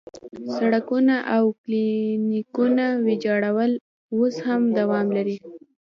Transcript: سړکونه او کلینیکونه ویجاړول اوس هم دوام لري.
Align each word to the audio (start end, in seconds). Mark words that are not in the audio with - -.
سړکونه 0.55 1.15
او 1.35 1.43
کلینیکونه 1.61 2.85
ویجاړول 3.05 3.71
اوس 4.15 4.35
هم 4.47 4.61
دوام 4.79 5.07
لري. 5.17 5.37